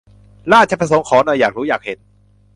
[0.53, 1.99] ราชประสงค์ขอ หน่อย อยากรู้อยากเห็น